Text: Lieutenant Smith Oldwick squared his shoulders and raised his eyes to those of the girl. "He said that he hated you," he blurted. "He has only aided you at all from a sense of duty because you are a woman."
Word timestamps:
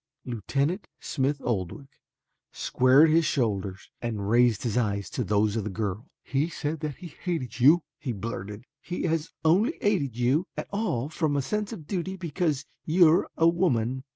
Lieutenant 0.25 0.87
Smith 0.99 1.39
Oldwick 1.41 1.89
squared 2.51 3.11
his 3.11 3.23
shoulders 3.23 3.91
and 4.01 4.27
raised 4.27 4.63
his 4.63 4.75
eyes 4.75 5.11
to 5.11 5.23
those 5.23 5.55
of 5.55 5.63
the 5.63 5.69
girl. 5.69 6.07
"He 6.23 6.49
said 6.49 6.79
that 6.79 6.95
he 6.95 7.07
hated 7.09 7.59
you," 7.59 7.83
he 7.99 8.11
blurted. 8.11 8.65
"He 8.81 9.03
has 9.03 9.29
only 9.45 9.77
aided 9.79 10.17
you 10.17 10.47
at 10.57 10.65
all 10.71 11.09
from 11.09 11.35
a 11.35 11.41
sense 11.43 11.71
of 11.71 11.85
duty 11.85 12.15
because 12.17 12.65
you 12.83 13.07
are 13.11 13.29
a 13.37 13.47
woman." 13.47 14.03